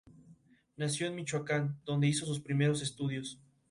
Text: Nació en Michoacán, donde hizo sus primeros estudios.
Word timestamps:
Nació 0.77 1.05
en 1.05 1.13
Michoacán, 1.13 1.79
donde 1.85 2.07
hizo 2.07 2.25
sus 2.25 2.39
primeros 2.39 2.81
estudios. 2.81 3.39